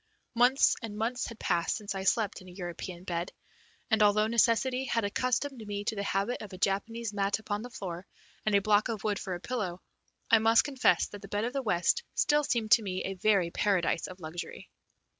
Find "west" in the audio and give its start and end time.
11.61-12.01